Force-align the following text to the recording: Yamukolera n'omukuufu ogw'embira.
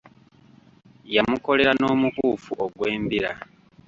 Yamukolera 1.15 1.71
n'omukuufu 1.75 2.51
ogw'embira. 2.65 3.31